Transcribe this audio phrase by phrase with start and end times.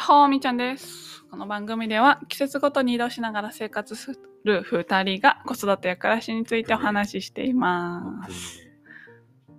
[0.00, 1.26] やっほーみーちゃんです。
[1.30, 8.66] この番組では季節ごとに移動しながら生活する二人が子育てや暮らしについてお話ししています。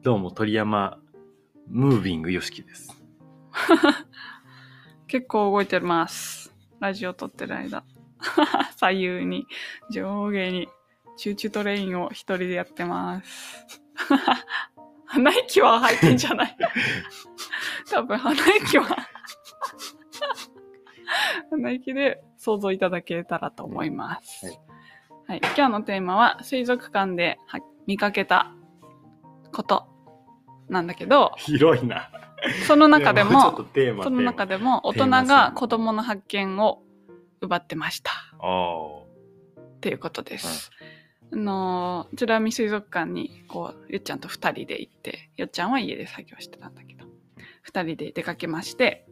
[0.02, 0.98] どうも鳥山
[1.68, 3.00] ムービングよしきです。
[5.06, 6.52] 結構動いてます。
[6.80, 7.84] ラジオ撮ってる間。
[8.78, 9.46] 左右に、
[9.92, 10.68] 上下に、
[11.18, 13.68] チューチュートレインを一人でやってます。
[15.06, 16.58] 鼻息は入ってんじゃない
[17.92, 19.11] 多分鼻息は
[21.52, 24.46] 鼻息で想像いただけたらと思います。
[24.46, 24.60] はい
[25.28, 28.54] はい、今日のテーマは水族館では見かけた
[29.54, 29.88] こと
[30.68, 32.10] なんだけど、広いな。
[32.68, 33.66] その中でも
[34.04, 34.58] その中で。
[34.58, 36.82] でも大人が子供の発見を
[37.40, 38.12] 奪ってました。
[38.42, 40.72] っていうことです。
[41.32, 47.06] あのー、美ら海水族館にこうゆっちゃんと2人で行ってよっちゃんは家で作業してたんだけど
[47.72, 49.06] 2人で出かけまして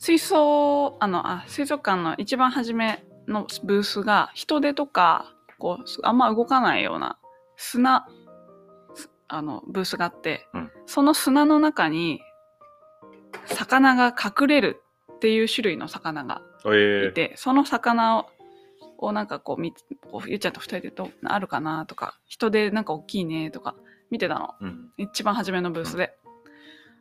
[0.00, 7.18] 水槽あのあ水族館の一番初めのブースが人手とかこうあんま動かないような
[7.58, 8.08] 砂
[8.94, 12.20] すあのブースがあって、うんその砂の中に
[13.46, 18.26] 魚が隠れるっていう種類の魚がえいて、その魚を
[18.98, 23.76] をなんかこう見つこうゆっちゃんと二人でどうあるかなとか人でなんか大きいねとか
[24.10, 24.90] 見てたのえうん。
[24.98, 26.16] 一番初めのブースで。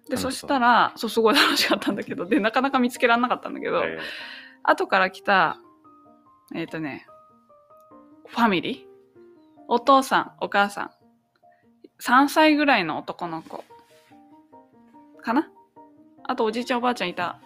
[0.08, 2.26] でそ楽したらそうすごい楽しかったんだけど。
[2.26, 4.00] でなかなか見つけられなかったんだけど、え
[4.64, 5.60] 後から来た
[6.56, 7.06] えっ、とね
[8.28, 8.90] ファミリー？
[9.68, 10.92] お父さんお母さん。
[12.02, 13.64] 3歳ぐらいの男の子。
[15.22, 15.50] かな？
[16.24, 17.40] あとおじいちゃんおばあちゃんいた。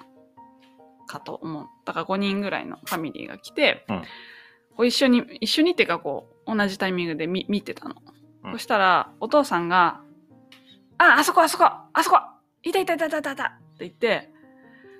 [1.05, 1.67] かと思う。
[1.85, 4.01] だから5人ぐらいのファミリーが来て、うん。
[4.75, 7.95] こう一緒に一緒にっていうかこう同じタイミングで見見てたの、
[8.45, 8.51] うん。
[8.53, 10.01] そしたらお父さんが
[10.97, 12.17] 「ああそこあそこあそこ
[12.63, 14.31] いたいたいたいたいたいた」って言って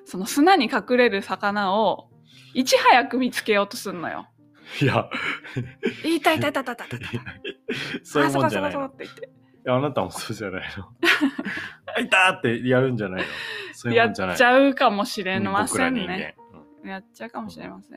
[0.06, 2.09] その砂に隠れる魚を
[2.53, 4.28] いち早く見つけようとすんのよ。
[4.81, 5.09] えいや、
[6.06, 6.97] いたいたいたいたいたいた。
[8.03, 8.79] そういうもんじゃあないの。
[8.81, 9.25] そこそこそこって言って。
[9.25, 9.29] い
[9.66, 10.90] やあなたもそうじゃないの。
[11.96, 13.28] あいたーってやるんじゃないの。
[13.73, 16.35] そういうやっもんじゃないちゃうかもしれうんませんね。
[16.84, 16.91] 間。
[16.91, 17.96] やっちゃうかもしれませ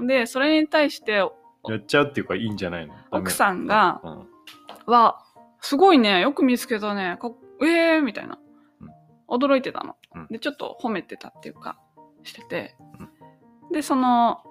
[0.00, 0.06] ん。
[0.06, 1.32] で、それに対してう
[1.70, 4.28] んやっちゃうっていうかいいんじゃないの奥さんがうん
[4.86, 5.18] は、
[5.60, 8.38] すごいね、よく見つけたね、かっえーみたいな。
[9.28, 10.26] 驚いてたのうん。
[10.28, 11.78] で、ちょっと褒めてたっていうか、
[12.22, 12.76] してて。
[13.72, 14.42] で、その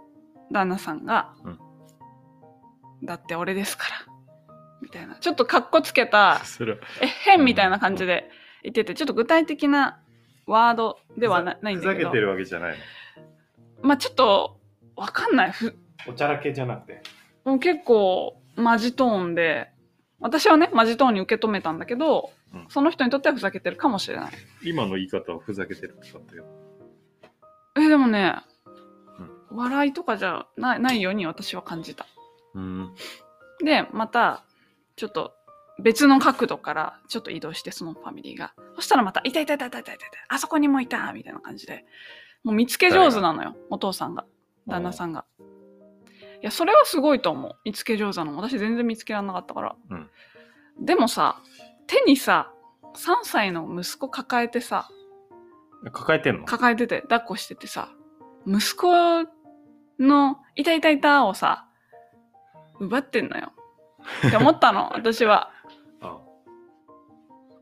[0.51, 1.59] 旦那さんが、うん
[3.03, 4.13] だって俺ですから。
[4.81, 5.15] みたいな。
[5.15, 8.29] ちょっとかっこつけた、それはえへんみたいな感じで
[8.63, 9.99] 言ってて、ちょっと具体的な
[10.45, 12.75] ワードではなないんだけどふざけて、るわけじゃない
[13.81, 14.59] まあちょっと
[14.95, 15.51] わかんない。
[15.51, 15.71] ふの。
[16.07, 17.01] おちゃらけじゃなくて。
[17.45, 19.69] もう結構マジトーンで、
[20.19, 24.31] 私はね、マジトーンに受け止めたんだけど、うんその人にとってはふざけてるかもしれない。
[24.63, 26.45] 今の言い方はふざけてるって言ったよ。
[27.75, 28.35] え、でもね、
[29.51, 32.07] 笑いとかじゃないないように私は感じた。
[32.55, 32.95] うん。
[33.63, 34.43] で、また、
[34.95, 35.33] ちょっと
[35.79, 38.53] 別の角度からちょっと移動して、そのファミリーが。
[38.75, 41.85] そしたらまた、いたいたいたいたいたいたいた、あそこにもいたみたいな感じで。
[42.43, 44.25] もう見つけ上手なのよ、お父さんが、
[44.67, 45.25] 旦那さんが。
[46.41, 47.55] いや、それはすごいと思う。
[47.65, 48.37] 見つけ上手なの。
[48.37, 49.75] 私全然見つけられなかったから。
[49.89, 50.09] うん
[50.79, 51.41] でもさ、
[51.87, 52.51] 手にさ、
[52.95, 54.87] 3歳の息子抱えてさ、
[55.91, 56.45] 抱えてんの？
[56.45, 57.89] 抱えてて、抱っこしててさ、
[58.45, 58.91] 息子
[59.99, 61.65] の、いたいたいたをさ、
[62.79, 63.53] 奪ってんのよ。
[64.27, 65.49] って思ったの、 私は。
[66.01, 66.19] あ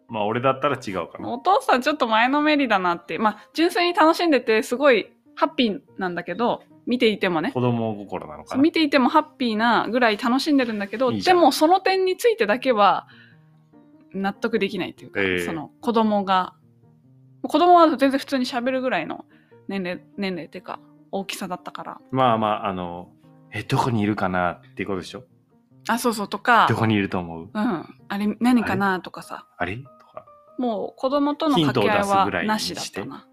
[0.07, 1.29] まあ俺だったら違うかな。
[1.29, 3.17] お父さんちょっと前のめりだなって。
[3.17, 7.51] まあ、純粋に楽しんでて、すごいハッピーなんだけど、見ていてもね。
[7.51, 8.61] 子供心なのかな。
[8.61, 13.07] 見ていてもハッピーなぐらい楽しんでるんだけど、いいじゃんでもその点についてだけは
[14.13, 16.53] 納得できないっていうか、ええその子供が、
[17.41, 19.25] 子供は全然普通に喋るぐらいの
[19.67, 20.79] 年齢、年齢っていうか、
[21.11, 21.97] 大きさだったから。
[22.11, 23.09] まあまあ、あの、
[23.51, 25.23] え、どこにいるかなっていうことでしょ？
[25.87, 27.49] あ、そうそうとかど、こにいると思う？
[27.53, 29.77] うん、あれ何かなとかさ、あれ？
[29.77, 30.25] とか。
[30.57, 33.27] もう子供との掛け合いヒントを出すぐらはいなしだったな。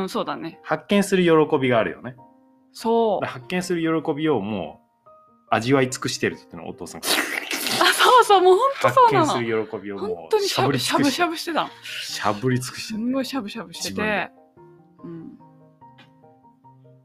[0.00, 0.60] うん、そうだね。
[0.62, 2.16] 発見する喜びがあるよね。
[2.72, 3.24] そう。
[3.24, 5.08] あ、発見する喜びをもう
[5.50, 7.06] 味わい尽くしてるってのお父さんが。
[7.08, 9.40] そうそう、もう本当発そうなの。
[9.40, 11.70] 見する喜びをも本う当にしゃぶしゃぶしゃぶぶしてたの。
[11.82, 14.30] しゃぶり尽くしてるすんごいしゃぶしゃぶしてて、
[15.04, 15.38] うん、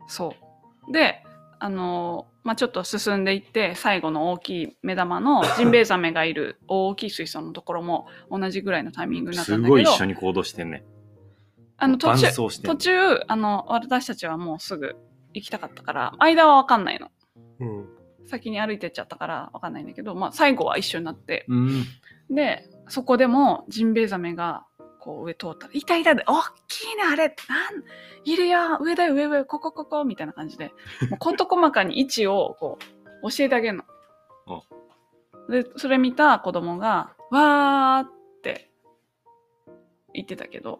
[0.08, 0.36] そ
[0.88, 1.24] うで
[1.60, 10.84] あのーまあちょっと進んでいって最後の大きい目玉の ジンベエザメがいる大きい水槽のところも同じぐらいのタイミングになったんだけどすごい一緒に行動してんね。
[11.78, 12.92] あの途伴中途中
[13.28, 14.96] あの私たちはもうすぐ
[15.34, 17.10] 行きたかったから間は分かんないの。
[17.60, 17.88] うん。
[18.26, 21.46] 先に歩いてっちゃったから分かんないんだけど、まあ、最後は一緒になって。
[21.48, 21.86] うん。
[22.30, 24.66] でそこでもジンベエザメが
[25.04, 25.68] こう上通った。
[25.68, 27.84] ら、いたいたで、おっきいね、あれ、なん、
[28.24, 30.72] いるよ、上だよ、上上、ここ、ここ、みたいな感じで、
[31.12, 32.80] もう事細かに位置をこ
[33.22, 34.64] う、教えてあげるの。
[35.50, 38.12] で、それ見た子供が、わーっ
[38.44, 38.72] て
[40.14, 40.80] 言ってたけど、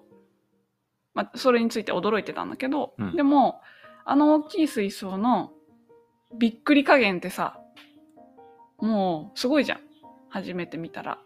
[1.14, 3.16] まあ、それについて驚いてたんだけど、うん。
[3.18, 3.62] でも、
[4.06, 5.52] あの大きい水槽の
[6.38, 7.60] びっくり加減ってさ、
[8.80, 9.80] もうすごいじゃん。
[10.30, 11.20] 初めて見たら。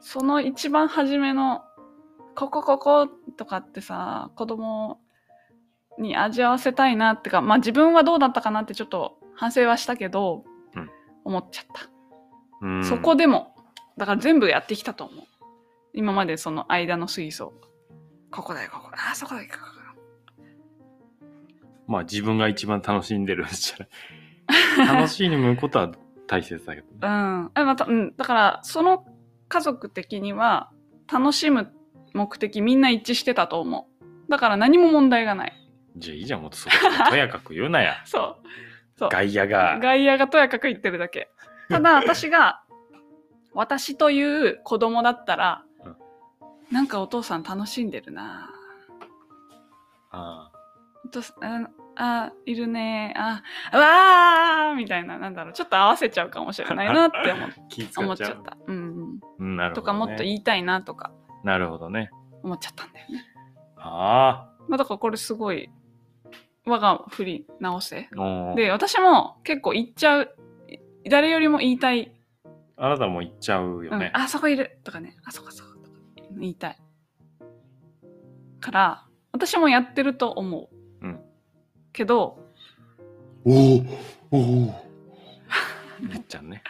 [0.00, 1.62] その一番初めの、
[2.34, 5.00] こここことかってさ、子供
[5.98, 10.44] に味わわせたいなってか、まあ自分はどうだったかなってちょっと反省はしたけど、
[10.74, 10.90] うん
[11.24, 11.90] 思っちゃった。
[12.62, 13.56] うんそこでも、
[13.96, 15.24] だから全部やってきたと思う。
[15.92, 17.52] 今までその間の水槽。
[18.30, 18.90] ここだよ、ここ。
[18.92, 19.75] あ、そこだよ、ここ。
[21.86, 24.88] まあ自分が一番楽しんでるんじゃない？
[25.02, 25.90] 楽しむことは
[26.26, 26.98] 大切だけどね。
[27.02, 27.50] うん。
[27.56, 28.14] えまた、うん。
[28.16, 29.04] だから、その
[29.48, 30.70] 家族的には、
[31.12, 31.72] 楽しむ
[32.14, 34.30] 目的みんな一致してたと思う。
[34.30, 35.52] だから何も問題がない。
[35.96, 36.74] じゃあいいじゃん、もっとそこ。
[37.10, 37.94] とやかく言うなや。
[38.04, 38.46] そう。
[38.98, 39.08] そう。
[39.10, 39.78] 外野が。
[39.80, 41.30] 外野がとやかく言ってるだけ。
[41.68, 42.62] ただ、私が、
[43.54, 45.96] 私という子供だったら、うん
[46.72, 48.50] なんかお父さん楽しんでるな
[50.10, 50.55] あお
[51.08, 53.42] 父さん、あ、あいるねあ、
[53.72, 57.50] わーみたいな、なんだろう、ちょっと合わせちゃうかもしれないなって思っ。
[57.98, 58.56] 思っちゃった。
[58.66, 59.86] うんうん、なるほど、ね。
[59.86, 61.12] か、もっと言いたいなとか
[61.42, 62.10] なるほどね。
[62.42, 63.24] 思っちゃったんだよね。
[63.78, 65.70] あまあ、だからこれすごい、
[66.66, 68.08] 我が振り直せ。
[68.56, 70.36] で、私も結構言っちゃう、
[71.04, 72.12] い誰よりも言いたい。
[72.76, 74.10] あなたも言っちゃうようんね。
[74.12, 75.70] あそこいるとかね、あそこそこ
[76.38, 76.78] 言いたい。
[78.60, 80.68] から、私もやってると思う。
[81.96, 82.38] うんけど、
[83.46, 83.54] おお
[84.30, 84.74] おお
[86.02, 86.62] めっちゃんね。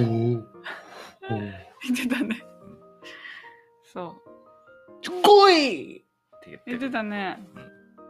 [0.00, 0.40] おおお
[1.30, 2.42] 言ってたね。
[3.84, 5.00] そう。
[5.00, 6.00] ちょこいっ
[6.40, 6.90] て言って言ってる。
[6.90, 7.38] たね。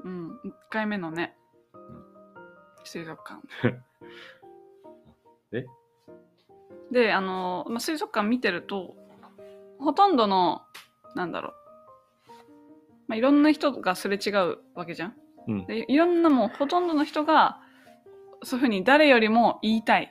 [0.04, 0.31] うん。
[0.42, 1.32] 1回目のねん。
[2.84, 3.42] 水族館。
[5.52, 5.66] え？
[6.90, 8.96] で、あの、まあ、水族館見てると、
[9.78, 10.62] ほとんどの、
[11.14, 11.54] なんだろう。
[13.06, 15.24] まあ、いろんな人がすれ違うわけじゃん。
[15.49, 15.67] うん。
[15.67, 17.61] で、いろんなもう、ほとんどの人が、
[18.43, 20.11] そういうふうに誰よりも言いたい。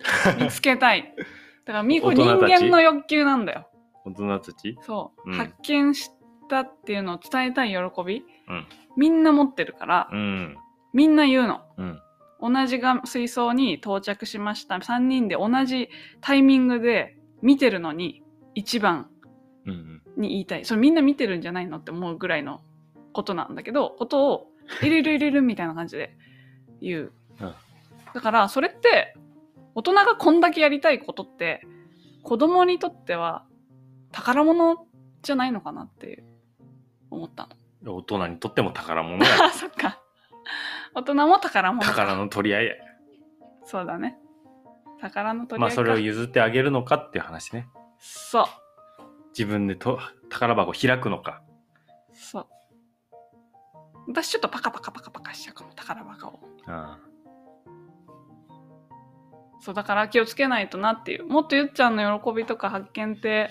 [0.40, 1.14] 見つけたい。
[1.64, 3.68] だから、みこ人間の欲求なんだよ。
[4.04, 4.78] 大人たち？
[4.82, 6.10] そう、うん発見し
[6.48, 10.56] たっていうのを伝えたい喜び、うんみんな持ってるから、うん。
[10.92, 11.60] みんな言うの。
[11.76, 12.00] うん。
[12.40, 14.76] 同じが水槽に到着しました。
[14.76, 15.88] 3人で同じ
[16.20, 18.24] タイミングで見てるのに、
[18.54, 19.08] 一番。
[20.16, 20.64] に言いたい。
[20.64, 22.60] それみんな見てるんじゃないのって思うぐらいの
[23.18, 24.46] ことなんだけど、ことを、
[24.80, 26.16] いるいるいるいるみたいな感じで
[26.80, 27.12] 言う。
[27.40, 27.54] うん
[28.14, 29.16] だから、それって、
[29.74, 31.66] 大人がこんだけやりたいことって、
[32.22, 33.44] 子供にとっては
[34.12, 34.86] 宝物
[35.22, 36.24] じゃないのかなっていう
[37.10, 37.48] 思った
[37.82, 37.96] の。
[37.96, 39.44] 大人にとっても宝物や。
[39.44, 40.00] あ、 そっか。
[40.94, 41.88] 大人も宝物か。
[41.90, 42.72] 宝の取り合いや。
[43.64, 44.16] そうだね。
[45.00, 45.82] 宝の取り合いか。
[45.82, 47.68] まあそれを譲ってあげるのかっていう話ね。
[47.98, 48.44] そう。
[49.30, 49.98] 自分でと
[50.30, 51.42] 宝箱開くのか。
[52.12, 52.46] そう。
[54.08, 56.40] 私ちょっとパカパカパカパカしちゃうかも、宝箱を。
[56.66, 56.98] あ
[59.60, 61.26] そう、だから気をつけないとなっていう。
[61.26, 63.50] もっとゆっちゃんの喜びとか発見って、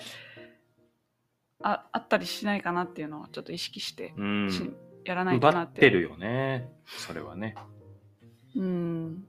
[1.62, 4.50] ああったりしないかなっていうのをちょっと意識して、うん。
[4.50, 4.62] し
[5.04, 5.68] やらないと奪なっ。
[5.68, 6.68] っててるよね。
[6.86, 7.54] それはね。
[8.56, 9.24] うん。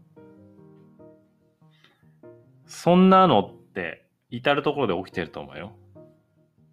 [2.65, 5.73] そんなのって至るところで起きてると思うよ。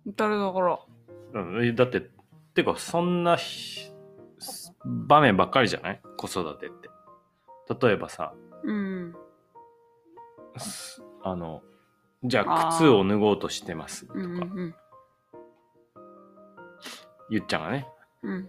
[0.07, 0.87] 至るところ。
[1.35, 2.11] うん、だって、
[2.55, 3.91] てかそんなひ
[4.87, 6.01] 場面ばっかりじゃない？
[6.17, 6.89] 子育てって。
[7.87, 9.15] 例えばさ、うん。
[10.57, 11.63] すあの、
[12.23, 14.75] じゃあ靴を脱ごうとしてますとか、うんうん
[17.29, 17.89] ゆっちゃんがね、
[18.23, 18.33] うん。
[18.35, 18.49] うん。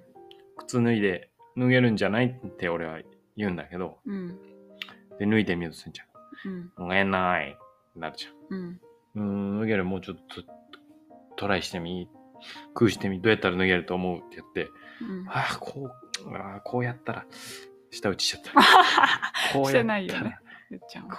[0.58, 3.00] 靴脱いで脱げるんじゃないって俺は
[3.36, 4.38] 言うんだけど、うん。
[5.18, 6.06] で、脱いでみようとするんじゃ
[6.46, 6.60] うん。
[6.60, 6.72] ん。
[6.78, 8.80] 脱げないってなるじゃん。
[9.16, 10.44] うん、脱げる、もうちょっと
[11.38, 12.08] トライしてみ、
[12.74, 14.70] 工夫してみ、どうやったら脱げると思うって言って、
[15.02, 15.28] うん。
[15.30, 15.92] ああ、こ
[16.26, 17.26] う、ああ、こうやったら、
[17.92, 18.52] 舌打ちしちゃった。
[19.54, 20.40] こうやったら、ね。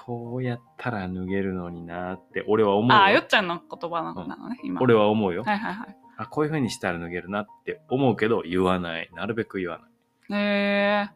[0.05, 2.95] こうやったら脱げるのになって、俺は思うよ。
[2.97, 4.81] ああ、よっちゃんの言葉なのなのね、今。
[4.81, 5.43] 俺は思うよ。
[5.45, 5.97] はいはいはい。
[6.19, 9.09] あ、こういう風にしたら脱げるなって思うけど、言わない。
[9.15, 10.41] なるべく言わない。
[10.41, 11.11] へえ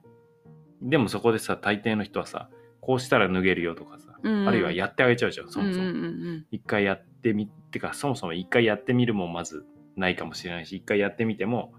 [0.81, 2.49] でもそこでさ、大抵の人はさ、
[2.81, 5.85] こうしたら脱げるよとかさ、うんうんあるいはやってあげちゃうじゃん、そもそも。
[5.85, 9.65] うんうんうん一回やってみてか、そもそも一回やってみるもまず
[9.97, 11.73] ないかもしれないし、一回やってみても、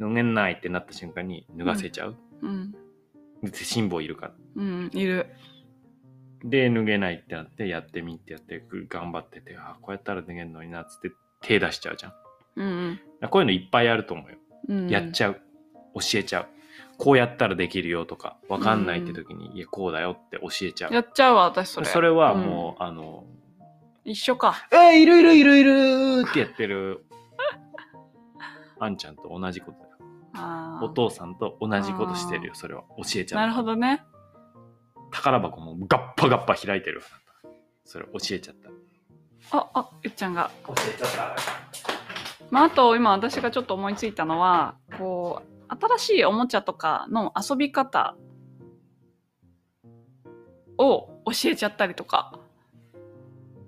[0.00, 2.16] 脱げないってなった瞬間に脱がせちゃう。
[2.42, 2.72] うん。
[3.42, 4.32] で、辛抱いるから。
[4.56, 4.90] うん。
[4.92, 5.26] いる。
[6.44, 12.12] で、脱げないってなって、やってみってやって、頑張ってて、あ、こうやったら脱げるのにな、つって、手出しちゃうじゃん。
[12.54, 14.36] うんこういうのいっぱいあると思うよ。
[14.68, 14.88] うん。
[14.88, 15.40] やっちゃう。
[15.94, 16.46] 教えちゃう。
[16.98, 20.94] こうやったらできるよとか、わかんないって時に、いや、こうだよって教えちゃう。
[20.94, 21.86] やっちゃうわ、私それ。
[21.86, 23.42] それはもう、あの、うん
[24.04, 24.66] 一緒か。
[24.72, 27.04] えー、いるいるいるいるってやってる、
[28.84, 29.96] あんちゃんと同じことだよ。
[30.34, 32.82] あーお父さんと同じことしてるよ、それは。
[32.96, 33.40] 教えちゃう。
[33.40, 34.02] なるほどね。
[35.12, 37.02] 宝箱もガッパガッパ開いてるよ。
[37.84, 39.56] それ教えちゃった。
[39.56, 40.50] あ、あ、ゆっちゃんが。
[40.66, 41.36] 教えちゃった。
[42.50, 48.16] まあ、あと今私がちょっと思いついたのは、こう、新しいおもちゃとかの遊び方
[50.76, 52.38] を教えちゃったりとか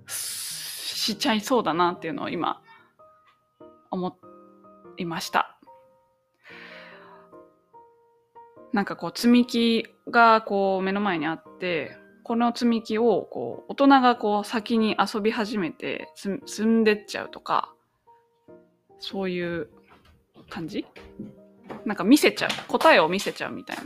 [0.07, 2.61] しちゃいそうだなっていうのを今
[3.91, 4.19] 思
[4.97, 5.57] いました。
[8.73, 17.73] なんかこう積み木がこう目の前にあって、この積み木をこう大人がこう先に遊び始めて積んでっちゃうとか、
[18.99, 19.69] そういう
[20.49, 20.85] 感じ？
[21.85, 22.49] なんか見せちゃう。
[22.67, 23.83] 答えを見せちゃうみたいな。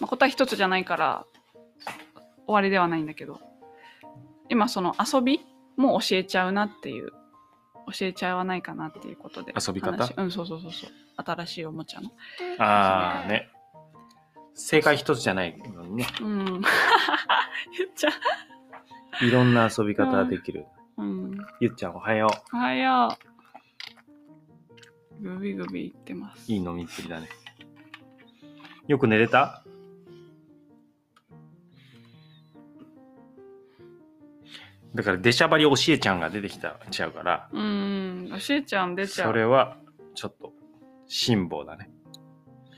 [0.00, 1.26] まあ、答え一つじゃないから
[2.46, 3.40] 終わりではないんだけど、
[4.48, 5.40] 今その遊び
[5.76, 7.10] も教えちゃうなっていう、
[7.92, 9.54] 教えちゃわないかなっていうことで。
[9.54, 9.92] 遊び方？
[9.92, 10.90] 話うん、そうそうそうそう。
[11.16, 12.10] 新しいおもちゃの。
[12.58, 13.50] ああね。
[14.54, 16.06] 正解一つじゃないのにね。
[16.20, 16.44] うん。
[16.44, 16.60] 言っ
[17.94, 18.10] ちゃ
[19.24, 20.66] いろんな遊び方ができる。
[20.96, 21.02] う。
[21.02, 21.38] うん。
[21.60, 23.16] ゆっちゃんおはよおはよ
[25.20, 25.22] う。
[25.22, 26.50] グビグビ言ってます。
[26.50, 26.54] う。
[26.54, 27.28] いい飲みっぷりだね。
[28.86, 29.64] よく寝れた？
[34.98, 38.32] だから出しゃばり教えちゃんが出てきたちゃうから、うん。
[38.32, 39.28] 教えちゃん出ちゃう。
[39.28, 39.76] それは
[40.16, 40.52] ちょっと
[41.06, 41.88] 辛抱だね。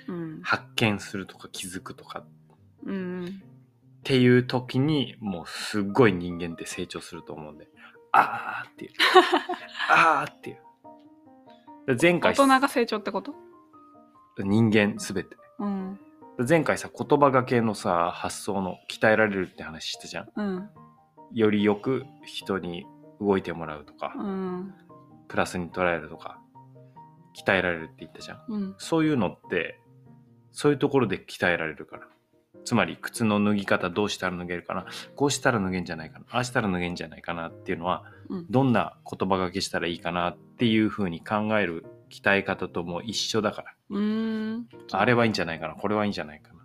[0.06, 0.40] うん。
[0.42, 2.22] 発見するとか気づくとか
[2.84, 3.24] うん。
[3.24, 3.30] っ
[4.04, 7.68] ていう時にもうすっごい人間って成長すると思うんで、
[8.12, 8.90] あーっていう。
[9.88, 10.56] あーっていう。
[11.86, 13.34] で前大回人が成長ってこと？
[14.36, 15.38] 人間すべて。
[15.58, 15.98] うん。
[16.46, 20.28] 前回さ言葉がけのさ発想の鍛えられるって話したじゃん。
[20.36, 20.70] うん。
[21.32, 22.87] よりよく人に
[23.20, 24.75] 動いてもらうとか、うん。
[25.28, 26.40] プラスに捉えるとか
[27.37, 28.44] 鍛えられるって言ったじゃん。
[28.49, 28.75] うん。
[28.78, 29.80] そういうのって
[30.52, 32.02] そういうところで鍛えられるから。
[32.64, 34.84] つまり靴の脱ぎ方どうしたら脱げるかな
[35.16, 38.46] こうしたら脱げんじゃないかなああしたら脱げんじゃないかなっていうのはうん。
[38.50, 44.68] どんな言葉がけしたらいいかなっていうふうに考える鍛え方とも一緒だからうん。
[44.92, 46.59] あれはいいんじゃないかなこれはいいんじゃないかなうん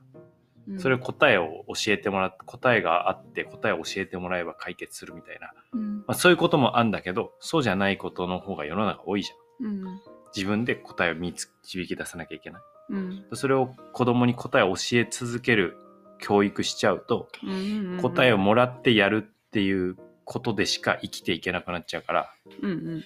[0.77, 5.97] それ答えを教えてもらって答えがあって答えを教えてもらえば解決するみたいな、うん。
[5.99, 10.01] まあ、そういうこともあんだけどそうじゃないことの方が世の中多いじゃんうん。
[10.35, 11.47] 自分で答えを導
[11.87, 13.25] き出さなきゃいけないうん。
[13.33, 15.77] それを子供に答えを教え続ける
[16.19, 17.97] 教育しちゃうとうん。
[18.01, 22.29] 答えをもらってやるっていうことでしか生きていけなくなっちゃうから
[22.61, 23.03] うんうん。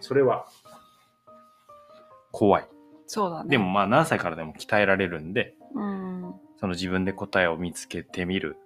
[0.00, 0.46] それは
[2.32, 2.68] 怖い
[3.08, 3.50] そうだね。
[3.50, 5.97] でも、まあ何歳からでも鍛えられるんでうん。
[6.60, 8.56] その自分で答えを見つけてみる。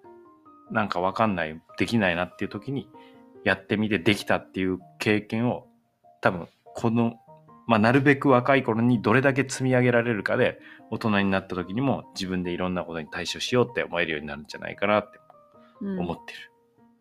[0.70, 2.88] なんかわかんないできないなっていう時に
[3.44, 5.66] やってみてできたっていう経験を
[6.22, 7.20] 多分この
[7.66, 15.18] まあなるべく若い頃にどれだけ積み上げられるかで大人になった時にも自分でいろんなことに対処しようって思えるようになるんじゃないかなって
[15.82, 15.98] うん。
[15.98, 16.32] 思って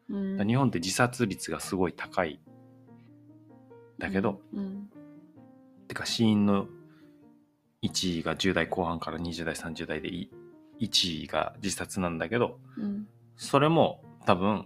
[0.09, 0.47] る、うん。
[0.47, 2.41] 日本って自殺率がすごい高い。
[3.97, 4.89] だけど、うん。
[5.87, 6.67] てか死因の
[7.83, 10.31] 1位が10代後半から20代30代でい
[10.81, 13.07] 1位が自殺なんだけどうん。
[13.37, 14.65] それも多分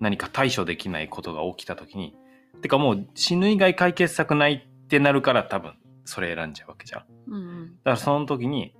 [0.00, 2.16] 何か対処できないことが起きた時に
[2.62, 5.74] てかもう死ぬ以外解決策ないってなるから多分
[6.04, 7.66] それ選んじゃうわけじゃんうん。
[7.84, 8.74] だからその時に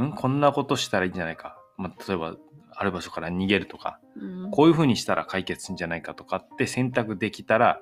[0.00, 2.36] んこんなことしたらいいんじゃないか、まあ、例えば
[2.76, 4.50] ある場所から逃げるとかうん。
[4.50, 7.80] こういう風にしたら解決するんじゃないかとかって選択できたら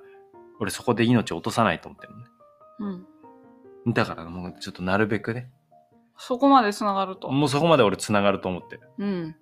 [0.60, 2.26] 俺そこで命を落とさないと思ってるのね
[3.86, 3.92] うん。
[3.94, 5.50] だからもうちょっとなるべくね
[6.24, 7.28] そこまでつながると。
[7.32, 9.36] もうそこまで俺つながると思ってるうん。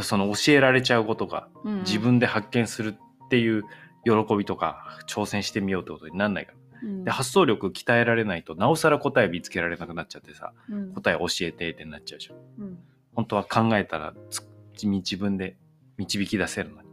[0.00, 1.78] その教えられちゃうことがうん。
[1.82, 3.62] 自分で発見するっていう
[4.04, 6.88] 喜びとか挑戦してみようってことになんないから。
[6.88, 7.04] うん。
[7.04, 10.92] で発想力鍛えられないとなおさら答え見つけられなくなっちゃってさうん。
[10.92, 12.36] 答え教えてってなっちゃうじゃん。
[12.64, 12.78] うん。
[13.14, 14.44] 本当は考えたらつ
[14.82, 15.56] 自分で
[15.98, 16.88] 導き出せるのに。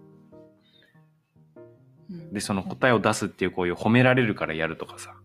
[2.12, 5.16] うんでその答えを出すっていう行為を褒められるからやるとかさ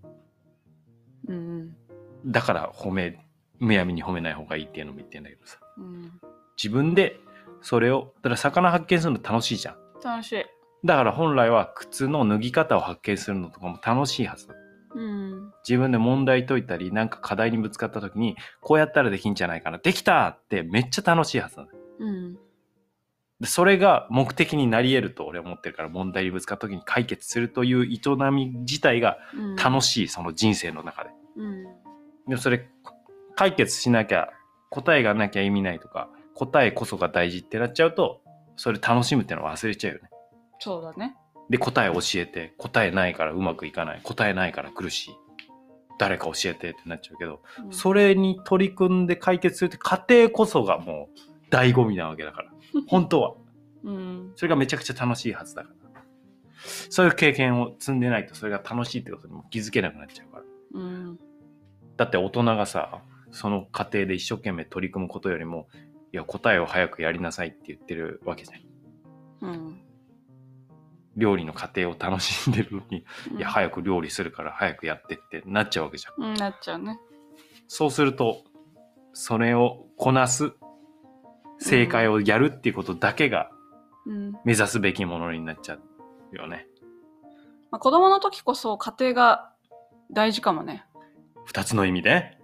[1.27, 1.77] うん。
[2.25, 3.28] だから褒め
[3.59, 6.21] むやみに褒めない方がいいっていうのも言ってんだけどさうん。
[6.57, 7.21] 自分で
[7.61, 9.77] それをだから魚発見するの楽しいじゃん。
[10.03, 10.45] 楽しい。
[10.85, 14.55] だから本来は靴の脱ぎ方を発見するのとかも楽しいはずだ。
[14.95, 15.53] うん。
[15.69, 19.79] 自分で問題解いたり、なんか課題にぶつかった時に、こうやったらできんじゃないかな。
[19.79, 21.67] できたってめっちゃ楽しいはずだ。
[21.99, 22.39] うん。
[23.41, 31.11] でそれが目的になり得ると俺は思ってるから問題にぶつかった時に解決するという営み自体がうん楽しいその人生の中で。
[31.37, 31.65] うん
[32.29, 32.69] でもそれ
[33.39, 34.31] 解決しなきゃ
[34.69, 38.21] 答えがなきゃ意味ないとか答えこそが大事ってなっちゃうと
[38.57, 40.11] それ楽しむってのは忘れちゃうよね。
[40.59, 41.15] そうだね。
[41.49, 44.01] で答え教えて答えないからうまくいかない。
[44.03, 45.15] 答えないから苦しい。
[46.01, 47.73] 誰か教えてってなっちゃうけど、うん。
[47.73, 52.51] それに取り組んで解決するって過程こそがもう醍醐味なわけだから。
[52.89, 53.35] 本当は。
[53.85, 54.33] うん。
[54.35, 56.03] それがめちゃくちゃ楽しいはずだから。
[56.91, 60.45] そういう経験を積んでないとそれが楽しいってことにも気づけなくなっちゃうから。
[60.73, 61.19] うん。
[61.97, 63.01] だって大人がさ
[63.39, 65.69] その過程で一生懸命取り組むことよりも
[66.13, 69.49] いや答えを早くやりなさいって言ってるわけじゃん。
[69.49, 69.81] うん。
[71.17, 73.39] 料理の過程を楽しんでるのにうん。
[73.39, 76.25] いや早く料理するから早くやってってなっちゃうわけじゃん。
[76.25, 76.99] うんなっちゃうね。
[77.69, 78.43] そうすると
[79.13, 80.55] それをこなす
[81.61, 83.51] 正解をやるっていうことだけが
[84.05, 84.33] うん。
[84.45, 85.79] 目指すべきものになっちゃ
[86.33, 86.67] うよね。
[87.71, 89.53] まあ、子供の時こそ家庭が
[90.11, 90.85] 大事かもね。
[91.45, 92.38] 二つの意味で？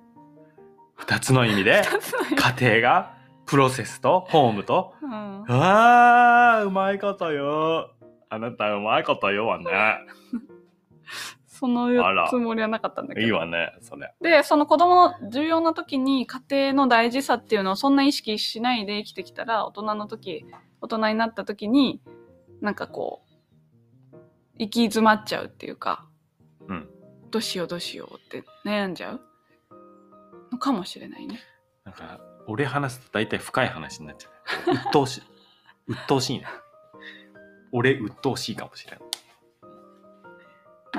[0.95, 1.83] 二つの意味で
[2.61, 3.15] 家庭が
[3.47, 4.95] プロセスとホームと。
[5.03, 5.45] うん。
[5.49, 7.91] あーうまいことよ。
[8.31, 9.65] あなたうまいことよはね。
[11.47, 11.89] その
[12.29, 13.27] つもりはなかったんだけど。
[13.27, 20.45] いいわねそれでその子供の重要な時に家庭の大事さっていうのをそんな意識しないで生きてきたら大人の時
[20.81, 22.03] 大人になった時に
[22.61, 23.23] なんかこ
[24.13, 24.17] う
[24.59, 26.07] 行き詰まっちゃうっていうか、
[26.69, 26.89] うん。
[27.31, 29.21] どうしようどうしようって悩んじゃう
[30.55, 31.41] のかもしれないね。
[31.85, 34.29] なんか俺話すと大体深い話になっちゃ
[34.71, 34.75] う。
[34.75, 35.23] 鬱陶しい。
[35.89, 36.47] 鬱陶しいね。
[37.73, 38.99] 俺鬱陶しいかもしれな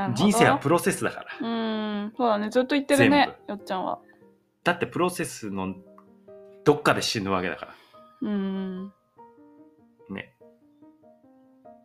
[0.07, 1.27] い人生はプロセスだから。
[1.39, 2.50] うーんそうだね。
[2.50, 4.00] ずっと言ってるねよっちゃんは。
[4.63, 5.74] だってプロセスの
[6.65, 7.75] どっかで死ぬわけだから。
[8.21, 8.93] うーん。
[10.09, 10.35] ね。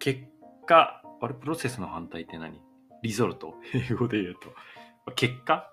[0.01, 0.23] 結
[0.67, 1.35] 果あれ？
[1.35, 2.61] プロセスの反対って何？
[3.03, 3.55] リゾルト？
[3.73, 5.13] 英語で言うと。
[5.13, 5.71] 結果？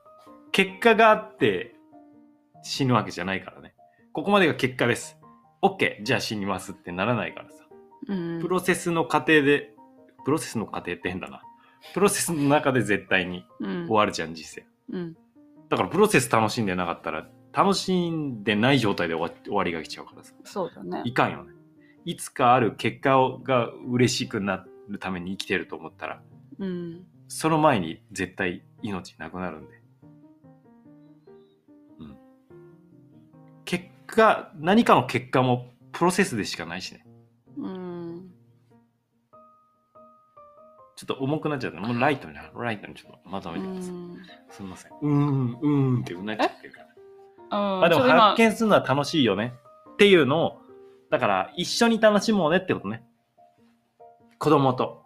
[0.52, 1.76] 結果があって
[2.68, 3.74] 死ぬわけじゃないからね。
[4.12, 5.18] ここまでが結果です。
[5.62, 7.66] OK じゃあ死にますってならないからさ。
[8.08, 8.42] うん。
[8.42, 9.74] プロセスの過程で
[10.26, 11.42] プロセスの過程って変だな。
[11.94, 13.86] プロセスの中で絶対にうん。
[13.88, 14.66] 終わるじゃん人生。
[14.92, 15.18] うん。
[15.70, 20.34] だからプロセス楽しんでなかったら楽しんでない状態で終わ終わりが来ちゃうからさ。
[20.44, 21.04] そうだね。
[21.06, 21.14] い。
[21.14, 21.54] かんよね。
[22.06, 26.22] いつかある結果をが嬉しくなるために生きてると思ったら、
[26.60, 27.06] うん。
[27.28, 29.77] その前に絶対命なくなるんで。
[34.08, 37.06] 果、何かの結果もプロセスでしかないしね。
[37.58, 38.32] うん
[40.96, 41.80] ちょっと重くなっちゃった。
[41.80, 43.94] もうライトに、ライトにちょっとまとうめてください。
[43.94, 44.18] ん
[44.50, 44.92] すみません。
[45.00, 46.86] うーん、うーんってうなっちゃってるから。
[46.86, 49.54] うんまあでも発見するのは楽しいよね
[49.94, 50.62] っていうのを、
[51.12, 53.04] だから一緒に楽しもうねってことね。
[54.40, 55.04] 子供と。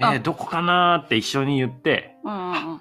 [0.00, 2.80] えあー、どこかなーって一緒に言って、うんうんうん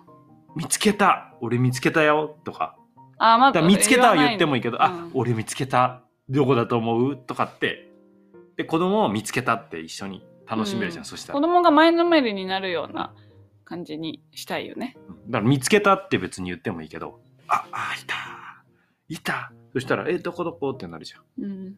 [0.55, 2.75] 見つけた俺見つけたよとか。
[3.19, 6.01] あまだ見つけたは言ってもいいけど、あ言わない、の俺見つけた。
[6.29, 7.17] どこだと思う？
[7.17, 7.89] とかって。
[8.55, 11.39] で、子供を見つけたって一緒に楽しめるじゃん、うんそしたら。
[11.39, 13.13] 子供が前のめりになるような
[13.65, 14.97] 感じにしたいよね。
[15.27, 18.15] だから見つけたって別に言ってもいいけど、あ、あ、いた。
[19.07, 19.51] いた。
[19.73, 21.43] そしたら、え、どこどこってなるじゃん。
[21.43, 21.75] うん。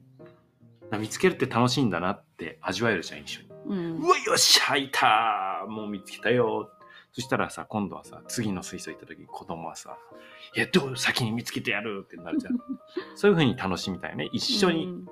[0.99, 3.47] 見つけるって楽しいんだなって味わえるじゃん、一緒に。
[3.67, 4.10] うんう。
[4.10, 6.69] わ、よっしゃ、いたもう見つけたよ。
[7.13, 9.97] そしたらさ、今度はさ、次の水槽行った時に子供はさ、
[10.56, 12.58] いや、どう先に見つけてやるってなるじゃん。
[13.15, 14.30] そういう風に楽しみたいね。
[14.32, 15.08] 一緒に、うん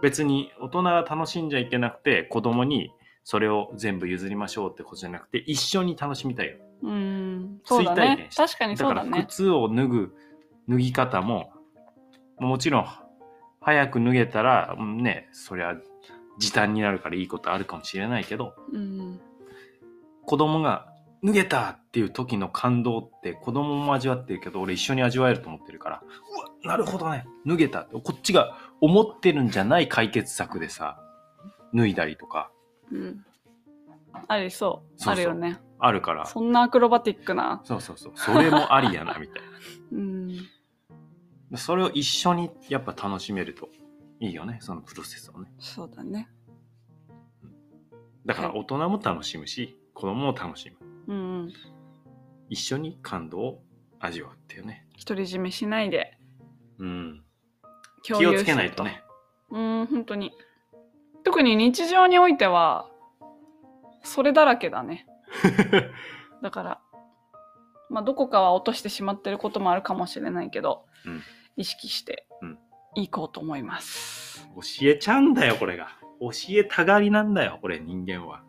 [0.00, 2.92] 別に大人が楽しんじゃいけなくて、子供に
[3.24, 6.56] それを全部譲りましょうってことじゃなくて、一緒に楽しみたいよ。
[6.82, 7.60] うん。
[7.64, 9.24] そうだね確かにだからそうだね。
[9.28, 10.14] 靴を脱ぐ
[10.68, 11.52] 脱ぎ方も
[12.38, 12.86] もちろん
[13.60, 15.76] 早く脱げたらうんねそりゃ
[16.38, 19.20] 時短になるからいいことあるかもしれないけどうん。
[20.28, 20.92] 子供が
[21.24, 31.00] 脱げたっていう時の感動って子供も味わってるけど俺一緒に味わえると思ってるからうわなるほどね脱げたこっちが思ってるんじゃない解決策でさ
[31.74, 32.50] 脱いだりとか
[32.92, 33.24] うん。
[34.26, 35.02] ありそう。
[35.02, 35.58] そうそうあるよね。
[35.78, 37.60] あるからそんなアクロバティックな。
[37.64, 39.48] そうそうそうそれもありやなみたいな。
[39.92, 40.48] うん。
[41.56, 43.68] それを一緒にやっぱ楽しめると
[44.20, 45.50] いいよね、そのプロセスをね。
[45.58, 46.28] そうだね。
[48.26, 51.12] だから大人も楽しむし、子供も楽しむ。
[51.12, 51.52] うん。
[52.48, 53.62] 一緒に感動を
[53.98, 54.86] 味わうっていうね。
[55.04, 56.16] 独り占めしないで
[56.78, 57.24] うん。
[58.04, 59.02] 気をつけないとね。
[59.50, 60.30] うん、本当に。
[61.24, 62.88] 特に日常においては、
[64.04, 65.04] それだらけだね。
[66.42, 66.80] だから、
[67.90, 71.22] まあ、どこかは落としてしまってることもあるかもしれないけど、うん
[71.56, 72.58] 意識してうん
[72.94, 74.48] いこうと思います。
[74.54, 75.98] 教えちゃうんだよ、これが。
[76.20, 78.44] 教えたがりなんだよ、これ、人間は。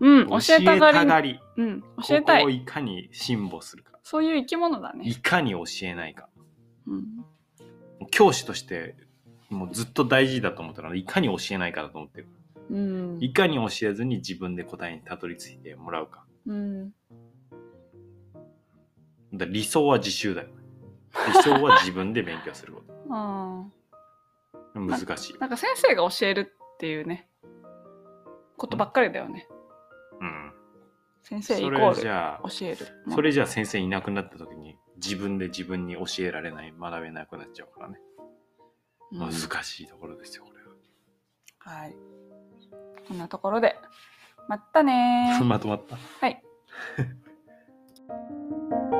[0.00, 1.06] うん、教えたがり。
[1.06, 1.40] がり。
[1.56, 2.56] うん、教えたここをい。
[2.56, 3.98] いかに辛抱するか。
[4.02, 5.14] そういう生き物だねい。
[5.16, 6.28] かに教えないか。
[6.86, 7.24] うん、
[8.10, 8.96] 教師として、
[9.50, 12.28] もうずっと大事だと思ったらいかに教えないかだと思ってる。
[12.70, 16.24] うん、いかに教えずに自分で答えにたどり着いてもらうか。
[16.46, 16.92] うん、
[19.34, 20.48] だ理想は自習だよ。
[21.26, 23.64] 理想は自分で勉強するこ あ
[24.74, 24.80] と。
[24.80, 25.40] 難しいー。
[25.40, 27.28] なんか先生が教えるっていうね、
[28.56, 29.48] ことばっかりだよね。
[29.50, 29.59] うん。
[31.22, 32.78] 先生イコールじゃあ、教える。
[33.12, 37.98] それじゃあ先生いなくなった時に自分で自分に教えられない、学べなくなっちゃうからね。
[37.98, 38.10] うん
[39.12, 39.32] 難
[39.64, 40.60] しいところですよ、これ
[41.58, 41.94] はい。
[43.06, 43.76] こんなところで、
[44.48, 45.38] まったね。
[45.44, 45.96] まとまった。
[45.96, 46.42] はい。